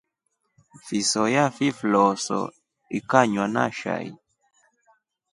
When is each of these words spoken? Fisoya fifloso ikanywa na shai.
Fisoya 0.85 1.43
fifloso 1.55 2.39
ikanywa 2.97 3.45
na 3.53 3.63
shai. 3.79 4.07